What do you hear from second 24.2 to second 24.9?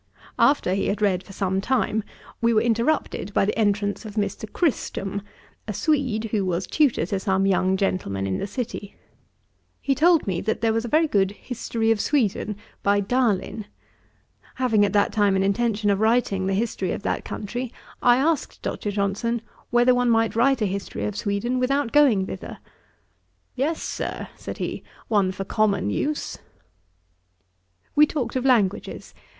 (said he,)